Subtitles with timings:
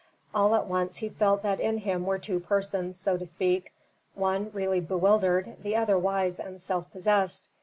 [0.33, 3.71] All at once he felt that in him were two persons, so to speak:
[4.15, 7.47] one really bewildered, the other wise and self possessed.